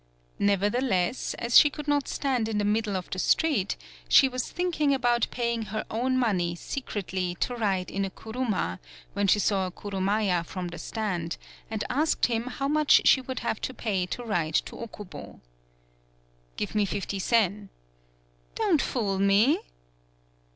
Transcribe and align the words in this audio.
Nevertheless, 0.39 1.35
as 1.35 1.59
she 1.59 1.69
could 1.69 1.87
not 1.87 2.07
stand 2.07 2.49
in 2.49 2.57
the 2.57 2.65
middle 2.65 2.95
of 2.95 3.11
the 3.11 3.19
street, 3.19 3.77
she 4.09 4.27
was 4.27 4.49
thinking 4.51 4.95
about 4.95 5.27
paying 5.29 5.65
her 5.65 5.85
own 5.91 6.13
85 6.13 6.13
PAULOWNIA 6.15 6.19
money 6.19 6.55
secretly 6.55 7.35
to 7.35 7.55
ride 7.55 7.91
in 7.91 8.03
a 8.03 8.09
Kuruma, 8.09 8.79
when 9.13 9.27
she 9.27 9.37
saw 9.37 9.67
a 9.67 9.71
Kurumaya 9.71 10.43
from 10.43 10.69
the 10.69 10.79
stand, 10.79 11.37
and 11.69 11.83
asked 11.87 12.25
him 12.25 12.47
how 12.47 12.67
much 12.67 13.05
she 13.07 13.21
would 13.21 13.41
have 13.41 13.61
to 13.61 13.75
pay 13.75 14.07
to 14.07 14.23
ride 14.23 14.55
to 14.55 14.75
Okubo. 14.75 15.39
"Give 16.57 16.73
me 16.73 16.85
fifty 16.85 17.19
sen." 17.19 17.69
"Don't 18.55 18.81
fool 18.81 19.19
me." 19.19 19.59